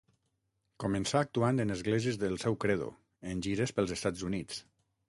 Començà 0.83 1.19
actuant 1.25 1.65
en 1.65 1.75
esglésies 1.75 2.17
del 2.25 2.35
seu 2.47 2.59
credo, 2.67 2.89
en 3.35 3.47
gires 3.49 3.79
pels 3.79 3.97
Estats 3.99 4.31
Units. 4.33 4.69